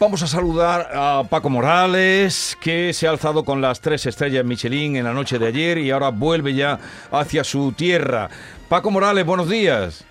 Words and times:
Vamos 0.00 0.24
a 0.24 0.26
saludar 0.26 0.90
a 0.92 1.22
Paco 1.30 1.48
Morales, 1.48 2.58
que 2.60 2.92
se 2.92 3.06
ha 3.06 3.10
alzado 3.10 3.44
con 3.44 3.60
las 3.60 3.80
tres 3.80 4.04
estrellas 4.06 4.44
Michelin 4.44 4.96
en 4.96 5.04
la 5.04 5.12
noche 5.12 5.38
de 5.38 5.46
ayer 5.46 5.78
y 5.78 5.92
ahora 5.92 6.08
vuelve 6.08 6.52
ya 6.52 6.80
hacia 7.12 7.44
su 7.44 7.70
tierra. 7.70 8.28
Paco 8.68 8.90
Morales, 8.90 9.24
buenos 9.24 9.48
días. 9.48 10.04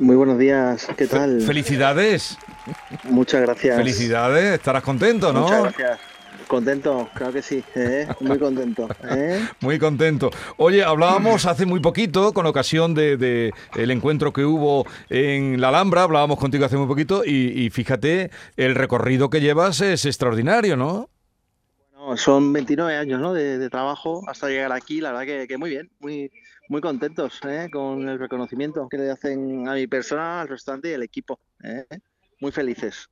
Muy 0.00 0.16
buenos 0.16 0.40
días, 0.40 0.88
¿qué 0.96 1.06
tal? 1.06 1.40
Felicidades. 1.40 2.36
Muchas 3.04 3.42
gracias. 3.42 3.76
Felicidades, 3.76 4.54
estarás 4.54 4.82
contento, 4.82 5.32
¿no? 5.32 5.42
Muchas 5.42 5.62
gracias. 5.62 6.00
Contento, 6.46 7.08
claro 7.14 7.32
que 7.32 7.42
sí, 7.42 7.64
¿eh? 7.74 8.06
muy 8.20 8.38
contento. 8.38 8.88
¿eh? 9.10 9.44
Muy 9.60 9.78
contento. 9.78 10.30
Oye, 10.58 10.84
hablábamos 10.84 11.44
hace 11.46 11.66
muy 11.66 11.80
poquito, 11.80 12.32
con 12.32 12.46
ocasión 12.46 12.94
de, 12.94 13.16
de 13.16 13.52
el 13.74 13.90
encuentro 13.90 14.32
que 14.32 14.44
hubo 14.44 14.86
en 15.08 15.60
la 15.60 15.68
Alhambra, 15.68 16.04
hablábamos 16.04 16.38
contigo 16.38 16.64
hace 16.64 16.76
muy 16.76 16.86
poquito 16.86 17.24
y, 17.24 17.64
y 17.64 17.70
fíjate, 17.70 18.30
el 18.56 18.74
recorrido 18.76 19.28
que 19.28 19.40
llevas 19.40 19.80
es 19.80 20.04
extraordinario, 20.04 20.76
¿no? 20.76 21.10
Bueno, 21.92 22.16
son 22.16 22.52
29 22.52 22.96
años 22.96 23.20
¿no? 23.20 23.32
de, 23.32 23.58
de 23.58 23.68
trabajo 23.68 24.22
hasta 24.28 24.48
llegar 24.48 24.72
aquí, 24.72 25.00
la 25.00 25.10
verdad 25.10 25.26
que, 25.26 25.48
que 25.48 25.58
muy 25.58 25.70
bien, 25.70 25.90
muy, 25.98 26.30
muy 26.68 26.80
contentos 26.80 27.40
¿eh? 27.44 27.68
con 27.72 28.08
el 28.08 28.18
reconocimiento 28.18 28.88
que 28.88 28.98
le 28.98 29.10
hacen 29.10 29.68
a 29.68 29.74
mi 29.74 29.86
persona, 29.86 30.42
al 30.42 30.48
restaurante 30.48 30.90
y 30.90 30.94
al 30.94 31.02
equipo. 31.02 31.40
¿eh? 31.62 31.84
Muy 32.40 32.52
felices. 32.52 33.08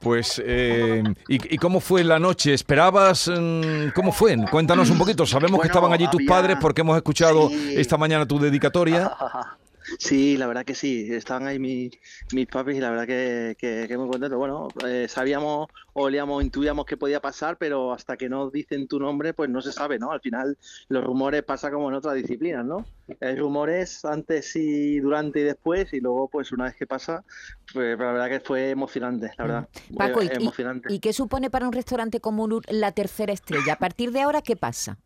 Pues, 0.00 0.42
eh, 0.44 1.04
¿y, 1.28 1.54
y 1.54 1.58
cómo 1.58 1.78
fue 1.78 2.02
la 2.02 2.18
noche? 2.18 2.52
¿Esperabas? 2.54 3.28
mm, 3.28 3.90
¿Cómo 3.94 4.10
fue? 4.10 4.36
Cuéntanos 4.50 4.90
un 4.90 4.98
poquito. 4.98 5.24
Sabemos 5.26 5.60
que 5.60 5.68
estaban 5.68 5.92
allí 5.92 6.06
tus 6.06 6.18
había- 6.20 6.28
padres 6.28 6.56
porque 6.60 6.80
hemos 6.80 6.96
escuchado 6.96 7.48
Sí. 7.48 7.74
esta 7.76 7.96
mañana 7.96 8.26
tu 8.26 8.40
dedicatoria. 8.40 9.12
Sí, 9.98 10.36
la 10.36 10.46
verdad 10.46 10.64
que 10.64 10.74
sí, 10.74 11.08
estaban 11.12 11.46
ahí 11.46 11.58
mis, 11.58 11.92
mis 12.32 12.46
papis 12.46 12.76
y 12.76 12.80
la 12.80 12.90
verdad 12.90 13.06
que, 13.06 13.56
que, 13.58 13.86
que 13.88 13.98
muy 13.98 14.08
contento. 14.08 14.38
Bueno, 14.38 14.68
eh, 14.86 15.06
sabíamos, 15.08 15.68
olíamos, 15.94 16.42
intuíamos 16.42 16.86
que 16.86 16.96
podía 16.96 17.20
pasar, 17.20 17.56
pero 17.58 17.92
hasta 17.92 18.16
que 18.16 18.28
no 18.28 18.50
dicen 18.50 18.86
tu 18.88 18.98
nombre, 19.00 19.34
pues 19.34 19.50
no 19.50 19.60
se 19.60 19.72
sabe, 19.72 19.98
¿no? 19.98 20.12
Al 20.12 20.20
final 20.20 20.56
los 20.88 21.04
rumores 21.04 21.42
pasa 21.42 21.70
como 21.70 21.88
en 21.88 21.94
otras 21.96 22.14
disciplinas, 22.14 22.64
¿no? 22.64 22.86
Hay 23.20 23.36
rumores 23.36 24.04
antes 24.04 24.54
y 24.56 25.00
durante 25.00 25.40
y 25.40 25.42
después 25.44 25.92
y 25.92 26.00
luego, 26.00 26.28
pues 26.28 26.52
una 26.52 26.64
vez 26.64 26.76
que 26.76 26.86
pasa, 26.86 27.24
pues 27.72 27.98
la 27.98 28.12
verdad 28.12 28.28
que 28.30 28.40
fue 28.40 28.70
emocionante, 28.70 29.30
la 29.36 29.44
verdad. 29.44 29.68
Paco, 29.96 30.22
Eh, 30.22 30.30
¿y, 30.32 30.36
emocionante. 30.36 30.92
y 30.92 31.00
qué 31.00 31.12
supone 31.12 31.50
para 31.50 31.66
un 31.66 31.72
restaurante 31.72 32.20
como 32.20 32.44
Unur 32.44 32.62
la 32.68 32.92
tercera 32.92 33.32
estrella? 33.32 33.74
A 33.74 33.78
partir 33.78 34.12
de 34.12 34.20
ahora, 34.22 34.42
¿qué 34.42 34.56
pasa? 34.56 34.98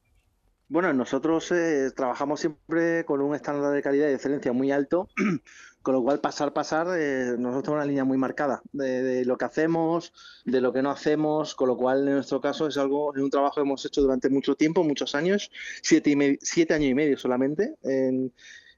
Bueno, 0.69 0.93
nosotros 0.93 1.53
eh, 1.53 1.93
trabajamos 1.95 2.41
siempre 2.41 3.05
con 3.05 3.21
un 3.21 3.37
estándar 3.37 3.73
de 3.73 3.83
calidad 3.83 4.07
y 4.07 4.09
de 4.09 4.15
excelencia 4.17 4.53
muy 4.53 4.73
alto, 4.73 5.09
con 5.83 5.95
lo 5.95 6.03
cual 6.03 6.19
pasar, 6.19 6.53
pasar, 6.53 6.89
eh, 6.99 7.37
nosotros 7.39 7.63
tenemos 7.63 7.77
una 7.77 7.85
línea 7.85 8.05
muy 8.05 8.19
marcada 8.19 8.63
de, 8.73 9.25
lo 9.25 9.39
que 9.39 9.45
hacemos, 9.45 10.13
de 10.45 10.61
lo 10.61 10.73
que 10.73 10.83
no 10.83 10.91
hacemos, 10.91 11.55
con 11.55 11.69
lo 11.69 11.77
cual 11.77 12.09
en 12.09 12.15
nuestro 12.15 12.41
caso 12.41 12.67
es 12.67 12.77
algo, 12.79 13.15
es 13.15 13.23
un 13.23 13.31
trabajo 13.31 13.55
que 13.55 13.61
hemos 13.61 13.85
hecho 13.85 14.03
durante 14.03 14.29
mucho 14.29 14.57
tiempo, 14.57 14.83
muchos 14.83 15.15
años, 15.15 15.53
siete, 15.83 16.11
y 16.11 16.39
siete 16.41 16.75
años 16.75 16.91
y 16.91 16.95
medio 16.95 17.17
solamente 17.17 17.77
en, 17.85 18.33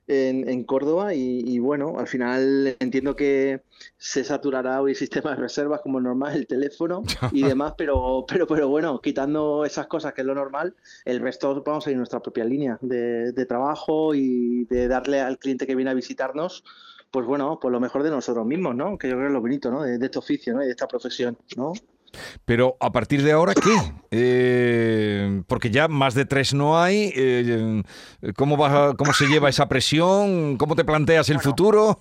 en, 0.08 0.48
en 0.48 0.64
Córdoba 0.64 1.14
y, 1.14 1.42
y 1.46 1.58
bueno, 1.58 1.98
al 1.98 2.08
final 2.08 2.76
entiendo 2.80 3.14
que 3.14 3.60
se 3.96 4.24
saturará 4.24 4.80
hoy 4.80 4.92
el 4.92 4.96
sistema 4.96 5.30
de 5.30 5.36
reservas 5.36 5.80
como 5.82 6.00
normal, 6.00 6.34
el 6.34 6.46
teléfono 6.46 7.02
y 7.32 7.42
demás, 7.44 7.74
pero, 7.76 8.24
pero, 8.26 8.46
pero 8.46 8.68
bueno, 8.68 9.00
quitando 9.00 9.64
esas 9.64 9.86
cosas 9.86 10.14
que 10.14 10.22
es 10.22 10.26
lo 10.26 10.34
normal, 10.34 10.74
el 11.04 11.20
resto 11.20 11.62
vamos 11.62 11.86
a 11.86 11.90
ir 11.90 11.96
nuestra 11.96 12.20
propia 12.20 12.44
línea 12.44 12.78
de, 12.80 13.32
de 13.32 13.46
trabajo 13.46 14.14
y 14.14 14.64
de 14.64 14.88
darle 14.88 15.20
al 15.20 15.38
cliente 15.38 15.66
que 15.66 15.74
viene 15.74 15.90
a 15.90 15.94
visitarnos, 15.94 16.64
pues 17.10 17.26
bueno, 17.26 17.58
pues 17.60 17.70
lo 17.72 17.80
mejor 17.80 18.02
de 18.02 18.10
nosotros 18.10 18.46
mismos, 18.46 18.74
¿no? 18.74 18.98
Que 18.98 19.08
yo 19.08 19.14
creo 19.14 19.24
que 19.24 19.28
es 19.28 19.32
lo 19.32 19.40
bonito, 19.40 19.70
¿no? 19.70 19.82
De, 19.82 19.98
de 19.98 20.06
este 20.06 20.18
oficio, 20.18 20.54
¿no? 20.54 20.62
Y 20.62 20.66
de 20.66 20.72
esta 20.72 20.88
profesión, 20.88 21.36
¿no? 21.56 21.72
Pero 22.44 22.76
a 22.80 22.90
partir 22.92 23.22
de 23.22 23.32
ahora, 23.32 23.54
¿qué? 23.54 23.76
Eh, 24.10 25.42
porque 25.46 25.70
ya 25.70 25.88
más 25.88 26.14
de 26.14 26.24
tres 26.24 26.54
no 26.54 26.80
hay. 26.80 27.12
eh, 27.14 27.82
¿cómo, 28.36 28.56
vas 28.56 28.72
a- 28.72 28.94
¿Cómo 28.96 29.12
se 29.12 29.28
lleva 29.28 29.48
esa 29.48 29.68
presión? 29.68 30.56
¿Cómo 30.56 30.74
te 30.76 30.84
planteas 30.84 31.28
el 31.28 31.36
Bueno. 31.36 31.50
futuro? 31.50 32.00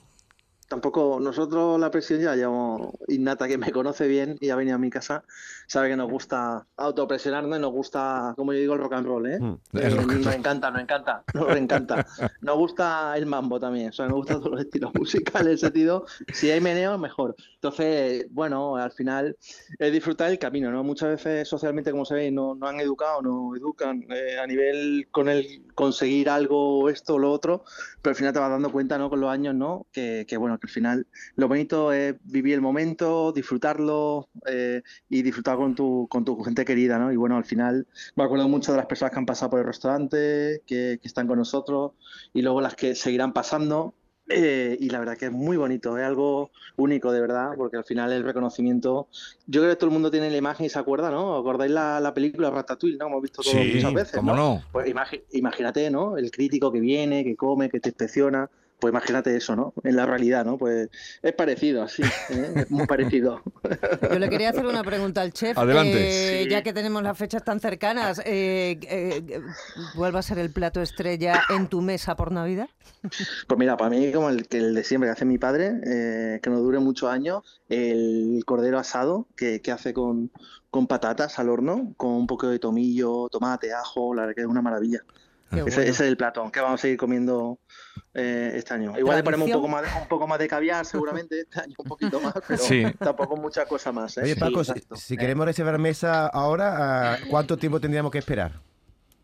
Tampoco, 0.67 1.19
nosotros 1.21 1.79
la 1.79 1.89
presión 1.91 2.19
ya 2.19 2.35
llevamos, 2.35 2.91
Innata 3.07 3.47
que 3.47 3.57
me 3.57 3.71
conoce 3.71 4.05
bien 4.07 4.37
y 4.41 4.49
ha 4.49 4.55
venido 4.57 4.75
a 4.75 4.79
mi 4.79 4.89
casa, 4.89 5.23
sabe 5.65 5.87
que 5.89 5.95
nos 5.95 6.11
gusta 6.11 6.65
autopresionarnos 6.75 7.57
y 7.57 7.61
nos 7.61 7.71
gusta, 7.71 8.33
como 8.35 8.51
yo 8.51 8.59
digo, 8.59 8.73
el 8.73 8.81
rock 8.81 8.93
and 8.93 9.07
roll, 9.07 9.27
¿eh? 9.31 9.39
Mm, 9.39 9.53
Eh, 9.53 9.57
el 9.73 9.91
rock 9.91 10.01
and 10.01 10.11
nos 10.11 10.25
roll. 10.25 10.33
encanta, 10.35 10.71
nos 10.71 10.81
encanta, 10.81 11.23
nos 11.33 11.55
encanta. 11.55 12.05
Nos 12.41 12.57
gusta 12.57 13.17
el 13.17 13.25
mambo 13.27 13.59
también, 13.61 13.89
o 13.89 13.93
sea, 13.93 14.07
nos 14.07 14.15
gustan 14.17 14.39
todos 14.39 14.51
los 14.51 14.61
estilos 14.61 14.91
musicales 14.93 15.47
en 15.47 15.53
ese 15.53 15.65
sentido. 15.67 16.05
Si 16.33 16.51
hay 16.51 16.59
meneo, 16.59 16.97
mejor. 16.97 17.35
Entonces, 17.55 18.27
bueno, 18.31 18.75
al 18.75 18.91
final 18.91 19.37
es 19.79 19.91
disfrutar 19.93 20.31
el 20.31 20.37
camino, 20.39 20.69
¿no? 20.69 20.83
Muchas 20.83 21.09
veces 21.09 21.47
socialmente, 21.47 21.91
como 21.91 22.03
sabéis, 22.03 22.33
no, 22.33 22.55
no 22.55 22.67
han 22.67 22.79
educado, 22.81 23.21
no 23.21 23.55
educan 23.55 24.03
eh, 24.09 24.37
a 24.37 24.45
nivel 24.45 25.07
con 25.11 25.29
el 25.29 25.63
conseguir 25.75 26.29
algo, 26.29 26.89
esto 26.89 27.15
o 27.15 27.19
lo 27.19 27.31
otro, 27.31 27.63
pero 28.01 28.11
al 28.11 28.15
final 28.17 28.33
te 28.33 28.39
vas 28.39 28.49
dando 28.49 28.71
cuenta, 28.71 28.97
¿no? 28.97 29.09
Con 29.09 29.21
los 29.21 29.29
años, 29.29 29.55
¿no? 29.55 29.85
Que, 29.93 30.25
que, 30.27 30.35
bueno, 30.37 30.56
que 30.59 30.67
al 30.67 30.71
final 30.71 31.07
lo 31.35 31.47
bonito 31.47 31.91
es 31.93 32.15
vivir 32.23 32.53
el 32.55 32.61
momento, 32.61 33.31
disfrutarlo 33.31 34.29
eh, 34.47 34.81
y 35.09 35.21
disfrutar 35.21 35.57
con 35.57 35.75
tu, 35.75 36.07
con 36.09 36.23
tu 36.25 36.41
gente 36.43 36.65
querida, 36.65 36.97
¿no? 36.99 37.11
Y 37.11 37.15
bueno, 37.15 37.37
al 37.37 37.45
final 37.45 37.87
me 38.15 38.23
acuerdo 38.23 38.47
mucho 38.47 38.71
de 38.71 38.77
las 38.77 38.87
personas 38.87 39.11
que 39.13 39.19
han 39.19 39.25
pasado 39.25 39.51
por 39.51 39.59
el 39.59 39.65
restaurante, 39.65 40.61
que, 40.65 40.99
que 41.01 41.07
están 41.07 41.27
con 41.27 41.37
nosotros 41.37 41.91
y 42.33 42.41
luego 42.41 42.61
las 42.61 42.75
que 42.75 42.95
seguirán 42.95 43.33
pasando. 43.33 43.93
eh, 44.29 44.75
y 44.81 44.89
la 44.89 44.99
verdad 44.99 45.17
que 45.17 45.25
es 45.27 45.31
muy 45.31 45.55
bonito, 45.55 45.97
es 45.97 46.03
algo 46.03 46.51
único 46.75 47.13
de 47.13 47.21
verdad, 47.21 47.51
porque 47.55 47.77
al 47.77 47.85
final 47.85 48.11
el 48.11 48.23
reconocimiento, 48.25 49.07
yo 49.45 49.61
creo 49.61 49.71
que 49.71 49.77
todo 49.77 49.87
el 49.87 49.93
mundo 49.93 50.11
tiene 50.11 50.29
la 50.29 50.35
imagen 50.35 50.65
y 50.65 50.69
se 50.69 50.77
acuerda, 50.77 51.09
¿no? 51.09 51.37
¿Acordáis 51.37 51.71
la, 51.71 52.01
la 52.01 52.13
película 52.13 52.49
Ratatouille, 52.49 52.97
¿no? 52.97 53.07
Hemos 53.07 53.21
visto 53.21 53.41
todo 53.41 53.53
Sí, 53.63 53.75
muchas 53.75 53.93
veces, 53.93 54.15
cómo 54.15 54.33
no. 54.35 54.61
pues 54.71 54.85
imagi- 54.87 55.23
imagínate, 55.31 55.89
¿no? 55.89 56.17
El 56.17 56.29
crítico 56.29 56.71
que 56.73 56.81
viene, 56.81 57.23
que 57.23 57.37
come, 57.37 57.69
que 57.69 57.79
te 57.79 57.87
inspecciona. 57.89 58.49
Pues 58.79 58.91
imagínate 58.91 59.35
eso, 59.35 59.55
¿no? 59.55 59.73
En 59.83 59.95
la 59.95 60.05
realidad, 60.05 60.45
¿no? 60.45 60.57
Pues 60.57 60.89
es 61.23 61.33
parecido, 61.33 61.81
así, 61.81 62.03
¿eh? 62.03 62.53
Es 62.55 62.71
muy 62.71 62.85
parecido. 62.85 63.41
Yo 64.11 64.19
le 64.19 64.29
quería 64.29 64.49
hacer 64.49 64.65
una 64.65 64.83
pregunta 64.83 65.21
al 65.21 65.33
chef. 65.33 65.57
Adelante. 65.57 66.41
Eh, 66.41 66.43
Sí. 66.43 66.49
Ya 66.49 66.61
que 66.61 66.73
tenemos 66.73 67.01
las 67.01 67.17
fechas 67.17 67.43
tan 67.43 67.59
cercanas, 67.59 68.19
eh, 68.25 68.79
eh, 68.83 69.41
¿vuelve 69.95 70.19
a 70.19 70.21
ser 70.21 70.37
el 70.39 70.51
plato 70.51 70.81
estrella 70.81 71.41
en 71.49 71.67
tu 71.67 71.81
mesa 71.81 72.15
por 72.15 72.31
Navidad? 72.31 72.69
Pues 73.47 73.57
mira, 73.57 73.77
para 73.77 73.89
mí, 73.89 74.11
como 74.11 74.29
el, 74.29 74.47
que 74.47 74.57
el 74.57 74.75
de 74.75 74.83
siempre 74.83 75.07
que 75.07 75.13
hace 75.13 75.25
mi 75.25 75.37
padre, 75.37 75.79
eh, 75.85 76.39
que 76.41 76.49
nos 76.49 76.61
dure 76.61 76.79
muchos 76.79 77.09
años, 77.09 77.43
el 77.69 78.43
cordero 78.45 78.77
asado 78.77 79.27
que, 79.35 79.61
que 79.61 79.71
hace 79.71 79.93
con, 79.93 80.31
con 80.69 80.87
patatas 80.87 81.39
al 81.39 81.49
horno, 81.49 81.93
con 81.97 82.11
un 82.11 82.27
poco 82.27 82.47
de 82.47 82.59
tomillo, 82.59 83.29
tomate, 83.29 83.73
ajo, 83.73 84.13
la 84.13 84.23
verdad 84.23 84.35
que 84.35 84.41
es 84.41 84.47
una 84.47 84.61
maravilla. 84.61 85.01
Ese, 85.49 85.61
bueno. 85.61 85.67
ese 85.67 85.89
es 85.89 85.99
el 86.01 86.17
plato 86.17 86.49
que 86.51 86.59
vamos 86.59 86.79
a 86.79 86.81
seguir 86.81 86.97
comiendo 86.97 87.59
eh, 88.13 88.51
este 88.55 88.73
año. 88.73 88.97
Igual 88.97 89.17
le 89.17 89.23
ponemos 89.23 89.47
un 89.47 89.53
poco, 89.53 89.67
más 89.67 89.83
de, 89.83 89.89
un 90.01 90.07
poco 90.07 90.27
más 90.27 90.39
de 90.39 90.47
caviar, 90.47 90.85
seguramente, 90.85 91.41
este 91.41 91.61
año 91.61 91.75
un 91.77 91.85
poquito 91.85 92.19
más, 92.19 92.33
pero 92.47 92.57
Sí. 92.61 92.83
tampoco 92.99 93.37
mucha 93.37 93.65
cosa 93.65 93.91
más. 93.91 94.17
¿eh? 94.17 94.21
Oye, 94.23 94.33
Sí, 94.33 94.39
Paco, 94.39 94.63
si, 94.63 94.71
exacto. 94.71 94.95
si 94.95 95.17
queremos 95.17 95.45
reservar 95.45 95.77
mesa 95.79 96.27
ahora, 96.27 97.13
¿a 97.13 97.17
¿cuánto 97.29 97.57
tiempo 97.57 97.79
tendríamos 97.79 98.11
que 98.11 98.17
esperar? 98.17 98.51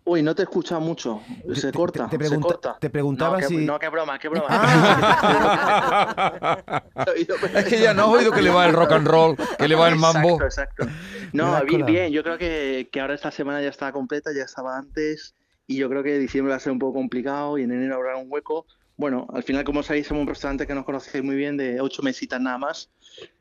Uy, 0.05 0.21
no 0.21 0.35
te 0.35 0.41
he 0.41 0.43
escuchado 0.43 0.81
mucho. 0.81 1.21
Se 1.55 1.71
Te- 1.71 1.77
corta, 1.77 2.05
te 2.09 2.11
se 2.11 2.17
pregunta- 2.19 2.47
corta. 2.47 2.77
te 2.77 2.89
preguntaba 2.89 3.35
no, 3.35 3.39
que, 3.39 3.45
si- 3.47 3.65
No, 3.65 3.79
qué 3.79 3.87
broma, 3.87 4.19
qué 4.19 4.27
broma. 4.27 4.47
Ah. 4.49 6.83
Es 7.55 7.65
que 7.65 7.79
ya 7.79 7.93
no 7.93 8.03
has 8.03 8.09
oído 8.09 8.31
que 8.31 8.41
le 8.41 8.49
va 8.49 8.65
el 8.65 8.73
rock 8.73 8.91
and 8.91 9.07
roll, 9.07 9.35
que 9.57 9.67
le 9.67 9.75
va 9.75 9.87
el 9.87 9.95
mambo. 9.95 10.41
Exacto, 10.41 10.83
exacto. 10.83 10.85
Me 10.85 11.29
No, 11.43 11.63
bien, 11.63 11.85
bien. 11.85 12.11
Yo 12.11 12.21
creo 12.23 12.37
que, 12.37 12.89
que 12.91 12.99
ahora 13.01 13.13
esta 13.15 13.31
semana 13.31 13.61
ya 13.61 13.69
está 13.69 13.91
completa, 13.93 14.31
ya 14.35 14.43
estaba 14.43 14.77
antes. 14.77 15.35
Y 15.67 15.77
yo 15.77 15.89
creo 15.89 16.03
que 16.03 16.19
diciembre 16.19 16.51
va 16.51 16.57
a 16.57 16.59
ser 16.59 16.71
un 16.73 16.79
poco 16.79 16.93
complicado 16.95 17.57
y 17.57 17.63
en 17.63 17.71
enero 17.71 17.95
habrá 17.95 18.17
un 18.17 18.27
hueco. 18.29 18.65
Bueno, 18.97 19.27
al 19.33 19.43
final, 19.43 19.63
como 19.63 19.81
sabéis, 19.81 20.07
somos 20.07 20.21
un 20.21 20.27
restaurante 20.27 20.67
que 20.67 20.75
nos 20.75 20.85
conocéis 20.85 21.23
muy 21.23 21.35
bien 21.35 21.57
de 21.57 21.79
ocho 21.81 22.03
mesitas 22.03 22.39
nada 22.41 22.57
más. 22.57 22.89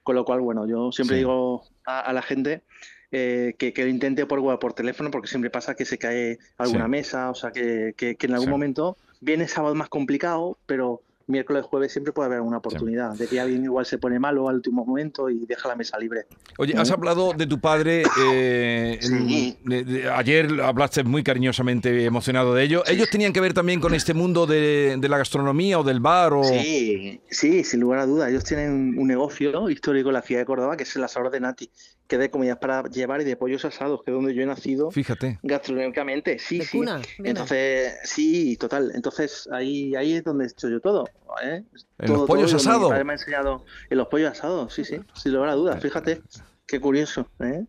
Con 0.02 0.16
lo 0.16 0.24
cual, 0.24 0.40
bueno, 0.40 0.66
yo 0.66 0.92
siempre 0.92 1.16
Sí. 1.16 1.20
digo 1.20 1.64
a, 1.86 2.00
a 2.00 2.12
la 2.12 2.22
gente 2.22 2.62
eh, 3.10 3.54
que, 3.58 3.72
que 3.74 3.82
lo 3.84 3.90
intente 3.90 4.24
por, 4.24 4.40
web, 4.40 4.58
por 4.58 4.72
teléfono, 4.72 5.10
porque 5.10 5.28
siempre 5.28 5.50
pasa 5.50 5.74
que 5.74 5.84
se 5.84 5.98
cae 5.98 6.38
alguna 6.56 6.84
Sí. 6.84 6.90
mesa, 6.90 7.30
o 7.30 7.34
sea, 7.34 7.50
que, 7.50 7.92
que- 7.96 8.16
que 8.16 8.26
en 8.26 8.32
algún 8.32 8.46
Sí. 8.46 8.50
momento 8.50 8.96
viene 9.20 9.46
sábado 9.48 9.74
más 9.74 9.90
complicado, 9.90 10.58
pero 10.64 11.02
miércoles, 11.26 11.64
jueves 11.64 11.92
siempre 11.92 12.12
puede 12.12 12.26
haber 12.26 12.38
alguna 12.38 12.58
oportunidad 12.58 13.14
de 13.14 13.26
que 13.26 13.40
alguien 13.40 13.64
igual 13.64 13.86
se 13.86 13.98
pone 13.98 14.18
malo 14.18 14.48
al 14.48 14.56
último 14.56 14.84
momento 14.84 15.28
y 15.30 15.46
deja 15.46 15.68
la 15.68 15.76
mesa 15.76 15.98
libre. 15.98 16.26
Oye, 16.58 16.74
has 16.76 16.90
hablado 16.90 17.32
de 17.32 17.46
tu 17.46 17.58
padre. 17.60 18.02
eh, 18.24 18.98
Sí. 19.00 19.56
de- 19.64 19.84
de- 19.84 20.10
ayer 20.10 20.48
hablaste 20.62 21.04
muy 21.04 21.22
cariñosamente, 21.22 22.04
emocionado 22.04 22.54
de 22.54 22.64
ello. 22.64 22.82
¿Ellos 22.86 23.08
tenían 23.10 23.32
que 23.32 23.40
ver 23.40 23.52
también 23.54 23.80
con 23.80 23.94
este 23.94 24.14
mundo 24.14 24.46
de, 24.46 24.96
de 24.98 25.08
la 25.08 25.18
gastronomía 25.18 25.78
o 25.78 25.82
del 25.82 26.00
bar? 26.00 26.32
O... 26.34 26.44
Sí, 26.44 27.20
sí, 27.30 27.64
sin 27.64 27.80
lugar 27.80 28.00
a 28.00 28.06
dudas. 28.06 28.28
Ellos 28.30 28.44
tienen 28.44 28.94
un 28.98 29.06
negocio 29.06 29.68
histórico 29.70 30.08
en 30.10 30.14
la 30.14 30.22
ciudad 30.22 30.42
de 30.42 30.46
Córdoba 30.46 30.76
que 30.76 30.82
es 30.84 30.96
el 30.96 31.04
asador 31.04 31.30
de 31.30 31.40
Nati, 31.40 31.70
que 32.12 32.18
de 32.18 32.30
comidas 32.30 32.58
para 32.58 32.82
llevar 32.90 33.22
y 33.22 33.24
de 33.24 33.36
pollos 33.36 33.64
asados, 33.64 34.02
que 34.04 34.10
es 34.10 34.14
donde 34.14 34.34
yo 34.34 34.42
he 34.42 34.46
nacido 34.46 34.90
Fíjate. 34.90 35.38
gastronómicamente. 35.42 36.38
Sí, 36.38 36.58
De 36.58 36.64
sí. 36.66 36.76
cuna. 36.76 37.00
Entonces, 37.24 37.94
sí, 38.04 38.58
total. 38.58 38.92
Entonces, 38.94 39.48
ahí, 39.50 39.94
ahí 39.94 40.12
es 40.12 40.22
donde 40.24 40.44
he 40.44 40.48
hecho 40.48 40.68
yo 40.68 40.78
todo. 40.80 41.08
¿eh? 41.42 41.62
¿En 42.00 42.12
los 42.12 42.26
pollos 42.26 42.52
asados? 42.52 42.90
padre 42.90 43.04
me 43.04 43.12
ha 43.12 43.16
enseñado 43.16 43.64
en 43.88 43.96
los 43.96 44.08
pollos 44.08 44.30
asados, 44.30 44.74
sí, 44.74 44.84
sí, 44.84 44.96
sin 45.14 45.32
lugar 45.32 45.48
a 45.48 45.54
dudas. 45.54 45.80
Fíjate, 45.82 46.20
qué 46.66 46.78
curioso. 46.80 47.26
¿eh? 47.40 47.64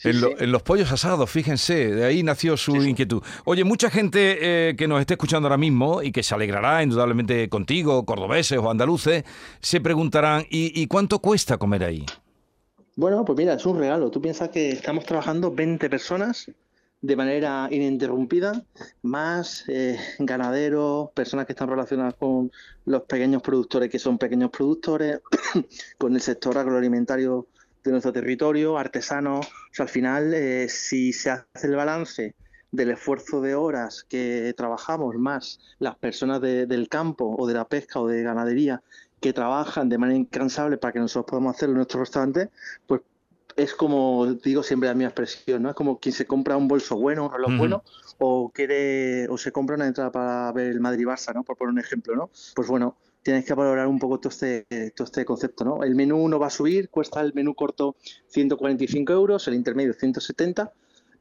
Sí, 0.00 0.08
en, 0.08 0.20
lo- 0.20 0.28
sí. 0.30 0.34
en 0.40 0.50
los 0.50 0.62
pollos 0.62 0.90
asados, 0.90 1.30
fíjense, 1.30 1.92
de 1.94 2.04
ahí 2.04 2.24
nació 2.24 2.56
su 2.56 2.72
Sí, 2.72 2.80
sí. 2.80 2.90
inquietud. 2.90 3.22
Oye, 3.44 3.62
mucha 3.62 3.90
gente 3.90 4.38
eh, 4.70 4.74
que 4.76 4.88
nos 4.88 4.98
esté 5.00 5.14
escuchando 5.14 5.46
ahora 5.46 5.56
mismo 5.58 6.02
y 6.02 6.10
que 6.10 6.24
se 6.24 6.34
alegrará 6.34 6.82
indudablemente 6.82 7.48
contigo, 7.48 8.04
cordobeses 8.04 8.58
o 8.58 8.68
andaluces, 8.68 9.22
se 9.60 9.80
preguntarán, 9.80 10.42
¿y, 10.50 10.72
y 10.82 10.88
cuánto 10.88 11.20
cuesta 11.20 11.58
comer 11.58 11.84
ahí? 11.84 12.04
Bueno, 12.94 13.24
pues 13.24 13.38
mira, 13.38 13.54
es 13.54 13.64
un 13.66 13.78
regalo. 13.78 14.10
Tú 14.10 14.20
piensas 14.20 14.50
que 14.50 14.70
estamos 14.70 15.04
trabajando 15.04 15.50
20 15.54 15.88
personas 15.88 16.50
de 17.00 17.16
manera 17.16 17.66
ininterrumpida, 17.70 18.64
más 19.02 19.64
eh, 19.68 19.98
ganaderos, 20.20 21.10
personas 21.12 21.46
que 21.46 21.52
están 21.52 21.68
relacionadas 21.68 22.14
con 22.14 22.52
los 22.84 23.02
pequeños 23.02 23.42
productores 23.42 23.88
que 23.90 23.98
son 23.98 24.18
pequeños 24.18 24.50
productores, 24.50 25.20
con 25.98 26.14
el 26.14 26.20
sector 26.20 26.56
agroalimentario 26.58 27.46
de 27.82 27.90
nuestro 27.90 28.12
territorio, 28.12 28.78
artesanos. 28.78 29.46
O 29.46 29.74
sea, 29.74 29.84
al 29.84 29.88
final, 29.88 30.32
eh, 30.34 30.68
si 30.68 31.12
se 31.12 31.30
hace 31.30 31.66
el 31.66 31.74
balance 31.74 32.34
del 32.70 32.90
esfuerzo 32.90 33.40
de 33.40 33.54
horas 33.54 34.04
que 34.08 34.54
trabajamos, 34.56 35.16
más 35.16 35.60
las 35.78 35.96
personas 35.96 36.40
de- 36.40 36.66
del 36.66 36.88
campo 36.88 37.34
o 37.38 37.46
de 37.46 37.54
la 37.54 37.66
pesca 37.66 38.00
o 38.00 38.06
de 38.06 38.22
ganadería 38.22 38.82
que 39.22 39.32
trabajan 39.32 39.88
de 39.88 39.98
manera 39.98 40.18
incansable 40.18 40.76
para 40.76 40.92
que 40.92 40.98
nosotros 40.98 41.30
podamos 41.30 41.54
hacerlo 41.54 41.74
en 41.74 41.76
nuestro 41.76 42.00
restaurante, 42.00 42.50
pues 42.86 43.02
es 43.56 43.72
como 43.74 44.34
digo 44.34 44.62
siempre 44.62 44.88
la 44.88 44.94
misma 44.94 45.10
expresión, 45.10 45.62
¿no? 45.62 45.70
Es 45.70 45.76
como 45.76 45.98
quien 46.00 46.12
se 46.12 46.26
compra 46.26 46.56
un 46.56 46.66
bolso 46.66 46.96
bueno, 46.96 47.26
un 47.26 47.32
reloj 47.32 47.56
bueno, 47.56 47.84
o 48.18 48.50
quiere, 48.52 49.28
o 49.28 49.38
se 49.38 49.52
compra 49.52 49.76
una 49.76 49.86
entrada 49.86 50.10
para 50.10 50.52
ver 50.52 50.68
el 50.72 50.80
Madrid-Barça, 50.80 51.32
¿no? 51.34 51.44
Por 51.44 51.56
poner 51.56 51.72
un 51.72 51.78
ejemplo, 51.78 52.16
¿no? 52.16 52.30
Pues 52.56 52.66
bueno, 52.66 52.96
tienes 53.22 53.44
que 53.44 53.54
valorar 53.54 53.86
un 53.86 54.00
poco 54.00 54.18
todo 54.18 54.30
este, 54.30 54.66
todo 54.96 55.04
este 55.04 55.24
concepto, 55.24 55.64
¿no? 55.64 55.84
El 55.84 55.94
menú 55.94 56.28
no 56.28 56.40
va 56.40 56.48
a 56.48 56.50
subir, 56.50 56.88
cuesta 56.88 57.20
el 57.20 57.32
menú 57.32 57.54
corto 57.54 57.94
145 58.28 59.12
euros, 59.12 59.46
el 59.46 59.54
intermedio 59.54 59.94
170 59.94 60.72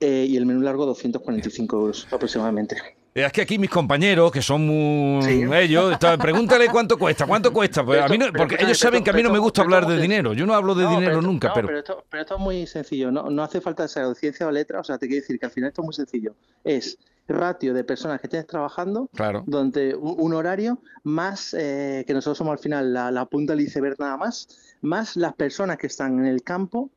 eh, 0.01 0.25
y 0.27 0.36
el 0.36 0.45
menú 0.45 0.59
largo 0.62 0.86
245 0.86 1.77
euros 1.77 2.07
aproximadamente. 2.12 2.75
Eh, 3.13 3.24
Es 3.25 3.31
que 3.33 3.42
aquí 3.42 3.57
mis 3.59 3.69
compañeros, 3.69 4.31
que 4.31 4.42
son 4.42 4.65
muy... 4.65 5.21
Sí. 5.24 5.44
Ellos, 5.53 5.92
está- 5.94 6.18
pregúntale 6.18 6.68
cuánto 6.69 6.98
cuesta, 6.98 7.25
cuánto 7.25 7.51
cuesta. 7.53 7.86
Pues 7.86 8.01
a 8.01 8.07
mí 8.07 8.18
no- 8.18 8.25
porque 8.33 8.56
pero, 8.56 8.68
ellos 8.68 8.80
pero, 8.80 8.89
saben 8.92 9.03
que 9.03 9.09
a 9.09 9.13
mí 9.13 9.21
no 9.24 9.30
me 9.31 9.39
gusta 9.39 9.62
hablar 9.62 9.86
de 9.86 10.00
dinero. 10.01 10.33
Yo 10.33 10.45
no 10.45 10.53
hablo 10.53 10.74
de 10.75 10.83
No, 10.83 10.92
dinero 11.00 11.21
nunca, 11.21 11.50
no, 11.50 11.53
pero... 11.53 11.68
pero 11.68 11.80
esto, 11.80 12.06
pero 12.09 12.21
esto 12.21 12.36
es 12.36 12.42
muy 12.42 12.65
sencillo, 12.68 13.12
no, 13.12 13.30
no 13.30 13.44
hace 13.44 13.59
falta 13.62 13.88
ser 13.88 14.13
ciencia 14.15 14.48
o 14.48 14.51
letra, 14.51 14.80
o 14.80 14.83
sea, 14.83 14.98
te 14.98 15.07
quiero 15.07 15.21
decir 15.21 15.38
que 15.39 15.45
al 15.45 15.51
final 15.51 15.68
esto 15.69 15.81
es 15.81 15.86
muy 15.86 15.94
sencillo. 15.94 16.36
Es 16.63 16.98
ratio 17.27 17.74
de 17.74 17.83
personas 17.83 18.19
que 18.19 18.27
tienes 18.27 18.48
trabajando 18.48 19.07
Claro. 19.13 19.44
durante 19.45 19.95
un, 19.95 20.15
un 20.18 20.33
horario, 20.33 20.80
más 21.03 21.53
eh, 21.57 22.03
que 22.07 22.13
nosotros 22.13 22.38
somos 22.38 22.51
al 22.53 22.59
final 22.59 22.94
la, 22.94 23.12
la 23.12 23.25
punta 23.25 23.53
del 23.56 23.65
iceberg 23.65 23.98
nada 24.00 24.18
más, 24.18 24.48
más 24.81 25.15
las 25.15 25.33
personas 25.36 25.77
que 25.77 25.88
están 25.88 26.19
en 26.19 26.25
el 26.25 26.42
campo 26.44 26.89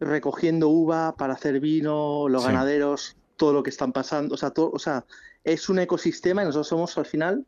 recogiendo 0.00 0.68
uva 0.68 1.14
para 1.16 1.34
hacer 1.34 1.60
vino, 1.60 2.28
los 2.28 2.42
Sí. 2.42 2.48
ganaderos, 2.48 3.16
todo 3.36 3.52
lo 3.52 3.62
que 3.62 3.70
están 3.70 3.92
pasando, 3.92 4.34
o 4.34 4.38
sea, 4.38 4.50
todo, 4.50 4.70
o 4.72 4.78
sea, 4.78 5.04
es 5.44 5.68
un 5.68 5.78
ecosistema 5.78 6.42
y 6.42 6.46
nosotros 6.46 6.68
somos 6.68 6.98
al 6.98 7.06
final 7.06 7.46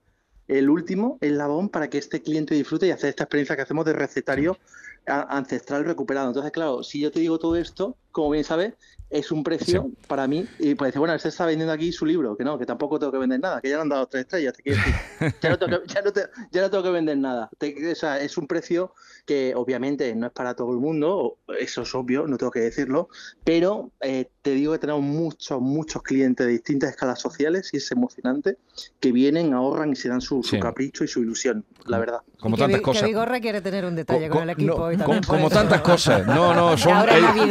el 0.49 0.69
último 0.69 1.19
eslabón 1.21 1.69
para 1.69 1.89
que 1.89 1.99
este 1.99 2.23
cliente 2.23 2.55
disfrute 2.55 2.87
y 2.87 2.91
hacer 2.91 3.11
esta 3.11 3.25
experiencia 3.25 3.57
que 3.57 3.63
hacemos 3.63 3.85
de 3.85 3.93
recetario 3.93 4.59
ancestral 5.07 5.85
recuperado. 5.85 6.29
Entonces, 6.29 6.53
claro, 6.53 6.83
si 6.83 7.01
yo 7.01 7.11
te 7.11 7.21
digo 7.21 7.39
todo 7.39 7.57
esto, 7.57 7.97
como 8.11 8.31
bien 8.31 8.45
sabes, 8.45 8.75
es 9.11 9.31
un 9.33 9.43
precio 9.43 9.83
Sí. 9.89 9.97
para 10.07 10.27
mí, 10.29 10.47
y 10.59 10.75
pues 10.77 10.89
decir, 10.89 11.01
bueno, 11.01 11.15
este 11.15 11.29
está 11.29 11.45
vendiendo 11.45 11.73
aquí 11.73 11.91
su 11.93 12.07
libro, 12.07 12.37
que 12.37 12.45
no, 12.45 12.59
que 12.59 12.65
tampoco 12.67 12.99
tengo 12.99 13.11
que 13.13 13.19
vender 13.19 13.41
nada, 13.41 13.61
que 13.61 13.69
ya 13.69 13.77
le 13.77 13.83
han 13.83 13.89
dado 13.89 14.07
tres 14.07 14.23
estrellas, 14.23 14.55
te 14.55 14.63
quiero 14.63 14.79
decir. 14.79 15.35
Ya 15.43 15.51
no 15.51 15.59
tengo 15.59 15.81
que, 15.83 15.87
ya 15.93 16.03
no 16.03 16.13
te- 16.13 16.27
ya 16.53 16.61
no 16.63 16.71
tengo 16.71 16.83
que 16.85 16.91
vender 16.91 17.19
nada. 17.19 17.51
Te- 17.59 17.93
o 17.93 17.95
sea, 17.95 18.21
es 18.21 18.39
un 18.39 18.47
precio 18.47 18.95
que 19.27 19.53
obviamente 19.55 20.15
no 20.15 20.27
es 20.29 20.33
para 20.33 20.55
todo 20.55 20.71
el 20.73 20.79
mundo, 20.79 21.37
eso 21.59 21.83
es 21.83 21.95
obvio, 21.95 22.27
no 22.27 22.37
tengo 22.39 22.51
que 22.53 22.61
decirlo, 22.61 23.09
pero 23.45 23.91
eh, 24.01 24.29
te 24.43 24.53
digo 24.53 24.73
que 24.73 24.79
tenemos 24.79 25.03
muchos, 25.03 25.61
muchos 25.61 26.03
clientes 26.03 26.47
de 26.47 26.53
distintas 26.53 26.91
escalas 26.91 27.21
sociales 27.21 27.71
y 27.73 27.77
es 27.79 27.91
emocionante 27.93 28.57
que 29.01 29.13
vienen, 29.13 29.53
ahorran 29.55 29.93
y 29.93 29.97
se 29.97 30.09
dan 30.09 30.21
su, 30.21 30.43
su 30.43 30.51
Sí. 30.57 30.61
capricho 30.61 31.05
y 31.05 31.09
su 31.09 31.21
ilusión, 31.21 31.65
la 31.87 31.99
verdad. 31.99 32.21
Como 32.39 32.57
que 32.57 32.63
tantas 32.63 32.81
cosas. 32.81 33.03
Que 33.03 33.09
Vigorra 33.09 33.41
quiere 33.41 33.61
tener 33.61 33.85
un 33.85 33.95
detalle 33.95 34.29
Co- 34.29 34.35
con 34.37 34.45
el 34.45 34.51
equipo. 34.51 34.79
no, 34.79 34.93
y 34.93 34.97
también 34.97 35.23
como 35.25 35.51
tantas 35.51 35.81
cosas. 35.83 36.27
No, 36.27 36.55
no, 36.55 36.77
son, 36.79 37.07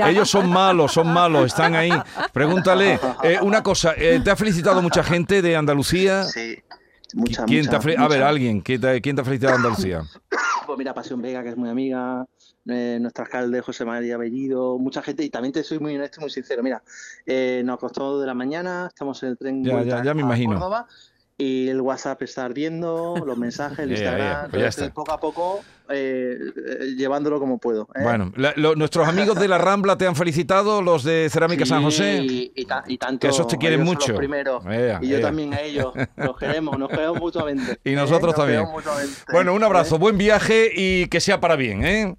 ellos 0.08 0.30
son 0.30 0.50
malos, 0.50 0.92
son 0.94 1.08
malos, 1.14 1.49
están 1.50 1.76
ahí. 1.76 1.92
Pregúntale, 2.32 3.00
eh, 3.24 3.38
una 3.42 3.62
cosa, 3.62 3.94
eh, 3.98 4.22
¿te 4.24 4.32
ha 4.32 4.36
felicitado 4.36 4.82
mucha 4.82 5.04
gente 5.04 5.42
de 5.42 5.56
Andalucía? 5.56 6.24
Sí, 6.24 6.58
mucha, 7.14 7.46
¿Quién 7.46 7.66
mucha, 7.66 7.80
te 7.80 7.94
ha 8.00 8.06
A 8.06 8.08
ver, 8.08 8.24
alguien, 8.24 8.62
¿quién 8.62 8.80
te, 8.82 9.02
quién 9.02 9.16
te 9.16 9.22
ha 9.22 9.26
felicitado 9.26 9.54
de 9.54 9.58
Andalucía? 9.58 10.04
Pues 10.66 10.78
mira, 10.78 10.94
Pasión 10.94 11.22
Vega, 11.22 11.42
que 11.44 11.50
es 11.50 11.58
muy 11.58 11.70
amiga, 11.70 12.26
eh, 12.68 13.00
nuestro 13.02 13.24
alcalde 13.24 13.62
José 13.62 13.86
María 13.86 14.18
Bellido, 14.18 14.78
mucha 14.78 15.02
gente, 15.02 15.24
y 15.24 15.30
también 15.30 15.52
te 15.52 15.64
soy 15.64 15.80
muy 15.80 15.96
honesto 15.96 16.20
y 16.20 16.22
muy 16.22 16.30
sincero. 16.30 16.62
Mira, 16.62 16.84
eh, 17.26 17.64
nos 17.66 17.76
acostamos 17.78 18.22
de 18.22 18.28
la 18.28 18.36
mañana, 18.36 18.86
estamos 18.88 19.22
en 19.24 19.30
el 19.30 19.38
tren 19.38 19.64
Ya, 19.64 19.82
ya, 19.84 20.04
ya 20.04 20.14
me 20.14 20.22
a 20.22 20.26
imagino. 20.26 20.54
Córdoba, 20.54 20.88
y 21.40 21.70
el 21.70 21.80
WhatsApp 21.82 22.22
está 22.22 22.44
ardiendo, 22.46 23.16
los 23.26 23.38
mensajes, 23.38 23.80
el 23.80 23.92
Instagram, 23.98 24.52
pues 24.52 24.62
entonces, 24.64 24.92
poco 24.92 25.12
a 25.14 25.18
poco 25.20 25.62
eh, 25.90 26.38
eh, 26.38 26.86
llevándolo 26.98 27.40
como 27.40 27.58
puedo. 27.58 27.88
¿eh? 27.96 28.04
Bueno, 28.04 28.32
la- 28.36 28.54
lo- 28.58 28.76
nuestros 28.76 29.08
amigos 29.08 29.40
de 29.40 29.48
la 29.48 29.58
Rambla 29.58 29.98
te 29.98 30.06
han 30.06 30.16
felicitado, 30.16 30.82
los 30.84 31.04
de 31.04 31.30
Cerámica 31.32 31.66
San 31.66 31.82
José. 31.82 32.18
Y, 32.22 32.52
y 32.56 32.66
ta- 32.66 32.84
y 32.86 32.98
tanto, 32.98 33.22
Que 33.22 33.30
esos 33.30 33.48
te 33.48 33.58
quieren 33.58 33.80
ellos 33.82 33.96
mucho. 33.96 34.12
Los 34.12 34.20
primeros, 34.20 34.64
Ea, 34.68 35.00
y 35.02 35.08
yo 35.08 35.22
también 35.22 35.54
a 35.54 35.62
ellos. 35.62 35.94
Nos 36.18 36.38
queremos, 36.38 36.78
nos 36.78 36.90
queremos 36.90 37.20
mutuamente. 37.20 37.80
Y 37.84 37.94
¿eh? 37.94 37.96
nosotros 37.96 38.34
Nos 38.34 38.36
también. 38.36 38.66
mutuamente, 38.70 39.14
Bueno, 39.32 39.54
un 39.56 39.64
abrazo, 39.64 39.98
buen 39.98 40.18
viaje 40.18 40.70
y 40.76 41.08
que 41.08 41.22
sea 41.22 41.40
para 41.40 41.56
bien, 41.56 41.84
¿eh? 41.86 42.16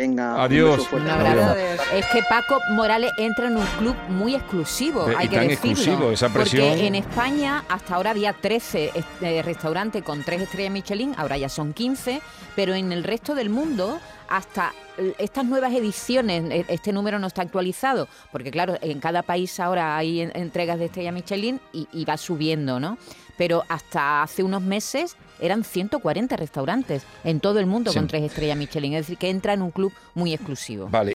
Venga, 0.00 0.34
un 0.34 0.40
Adiós. 0.40 0.76
beso 0.78 0.88
fuerte. 0.88 1.08
Un 1.08 1.14
abrazo. 1.14 1.50
Adiós. 1.52 1.80
Es 1.94 2.06
que 2.06 2.22
Paco 2.22 2.58
Morales 2.70 3.12
entra 3.18 3.48
en 3.48 3.56
un 3.58 3.66
club 3.78 3.94
muy 4.08 4.34
exclusivo, 4.34 5.10
Eh, 5.10 5.14
hay 5.18 5.26
y 5.26 5.28
que 5.28 5.36
tan 5.36 5.48
decirlo. 5.48 5.70
exclusivo, 5.72 6.10
esa 6.10 6.28
presión. 6.30 6.68
Porque 6.70 6.86
en 6.86 6.94
España 6.94 7.64
hasta 7.68 7.94
ahora 7.96 8.10
había 8.10 8.32
13 8.32 8.92
est- 8.94 9.22
eh, 9.22 9.42
restaurantes 9.42 10.02
con 10.02 10.24
3 10.24 10.40
estrellas 10.42 10.72
Michelin, 10.72 11.14
ahora 11.18 11.36
ya 11.36 11.48
son 11.50 11.72
15, 11.74 12.22
pero 12.56 12.74
en 12.74 12.92
el 12.92 13.04
resto 13.04 13.34
del 13.34 13.50
mundo 13.50 14.00
hasta 14.28 14.72
estas 15.18 15.44
nuevas 15.44 15.72
ediciones, 15.72 16.44
eh, 16.50 16.64
este 16.68 16.92
número 16.92 17.18
no 17.18 17.26
está 17.26 17.42
actualizado, 17.42 18.08
porque 18.32 18.50
claro, 18.50 18.76
en 18.82 19.00
cada 19.00 19.22
país 19.22 19.58
ahora 19.60 19.96
hay 19.96 20.20
en- 20.20 20.32
entregas 20.34 20.78
de 20.78 20.86
estrella 20.86 21.12
Michelin 21.12 21.60
y, 21.72 21.88
y 21.92 22.04
va 22.04 22.16
subiendo, 22.16 22.78
¿no? 22.80 22.98
Pero 23.38 23.64
hasta 23.68 24.22
hace 24.22 24.42
unos 24.42 24.60
meses 24.60 25.16
eran 25.40 25.64
140 25.64 26.36
restaurantes 26.36 27.04
en 27.24 27.40
todo 27.40 27.58
el 27.58 27.64
mundo 27.64 27.90
Sí. 27.90 27.98
con 27.98 28.06
tres 28.06 28.24
estrellas 28.24 28.58
Michelin, 28.58 28.92
es 28.92 29.06
decir, 29.06 29.16
que 29.16 29.30
entra 29.30 29.54
en 29.54 29.62
un 29.62 29.70
club 29.70 29.90
muy 30.14 30.34
exclusivo. 30.34 30.88
Vale. 30.90 31.08